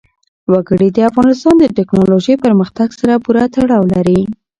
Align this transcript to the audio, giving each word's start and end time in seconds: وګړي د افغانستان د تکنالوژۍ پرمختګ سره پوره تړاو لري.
وګړي 0.51 0.89
د 0.93 0.97
افغانستان 1.09 1.55
د 1.59 1.63
تکنالوژۍ 1.77 2.35
پرمختګ 2.45 2.87
سره 2.99 3.13
پوره 3.23 3.43
تړاو 3.55 3.83
لري. 3.93 4.19